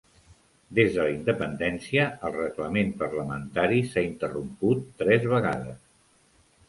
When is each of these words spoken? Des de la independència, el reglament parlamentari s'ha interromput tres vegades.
Des 0.77 0.93
de 0.95 1.03
la 1.07 1.11
independència, 1.15 2.07
el 2.29 2.33
reglament 2.37 2.89
parlamentari 3.03 3.85
s'ha 3.91 4.05
interromput 4.15 4.85
tres 5.03 5.29
vegades. 5.35 5.85